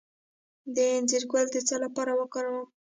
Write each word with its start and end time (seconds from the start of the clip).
د 0.75 0.77
انځر 0.95 1.23
ګل 1.31 1.45
د 1.51 1.55
څه 1.67 1.75
لپاره 1.83 2.11
وکاروم؟ 2.19 2.67